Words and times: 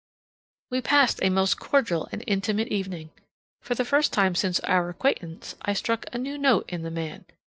We 0.71 0.81
passed 0.81 1.19
a 1.21 1.29
most 1.29 1.59
cordial 1.59 2.09
and 2.11 2.23
intimate 2.25 2.69
evening. 2.69 3.11
For 3.61 3.75
the 3.75 3.85
first 3.85 4.11
time 4.11 4.33
since 4.33 4.59
our 4.61 4.89
acquaintance 4.89 5.55
I 5.61 5.73
struck 5.73 6.07
a 6.11 6.17
new 6.17 6.39
note 6.39 6.65
in 6.67 6.81
the 6.81 6.89
man. 6.89 7.25